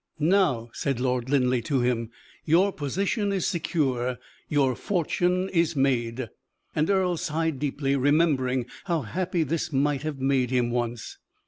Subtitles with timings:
[0.17, 2.09] "Now," said Lord Linleigh to him,
[2.43, 4.17] "your position is secure
[4.49, 6.27] your fortune is made."
[6.75, 11.19] And Earle sighed deeply, remembering how happy this might have made him once.